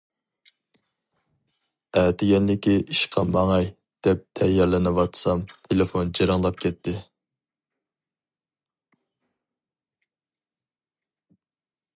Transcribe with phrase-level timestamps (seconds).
[1.99, 3.67] ئەتىگەنلىكى ئىشقا ماڭاي
[4.07, 6.97] دەپ تەييارلىنىۋاتسام، تېلېفون جىرىڭلاپ كەتتى.